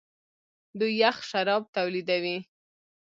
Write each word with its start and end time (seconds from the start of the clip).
دوی 0.79 0.93
یخ 1.01 1.17
شراب 1.29 1.63
تولیدوي. 1.75 2.37